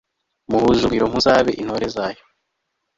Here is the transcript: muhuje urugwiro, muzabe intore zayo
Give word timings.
muhuje 0.49 0.79
urugwiro, 0.81 1.05
muzabe 1.13 1.51
intore 1.61 1.85
zayo 1.95 2.23